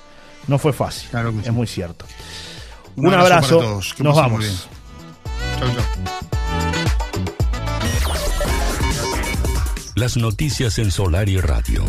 [0.47, 1.51] No fue fácil, Claro que es sí.
[1.51, 2.05] muy cierto.
[2.95, 4.67] Un Un, abrazo abrazo, para todos, que nos vamos.
[5.59, 5.83] Chau, chau.
[9.95, 11.83] Las noticias en Solar y Radio.